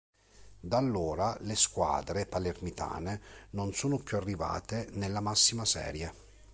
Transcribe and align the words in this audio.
Da 0.61 0.77
allora, 0.77 1.37
le 1.41 1.55
squadre 1.55 2.25
palermitane 2.25 3.21
non 3.51 3.71
sono 3.71 3.99
più 3.99 4.17
arrivate 4.17 4.87
nella 4.93 5.19
massima 5.19 5.63
serie. 5.63 6.11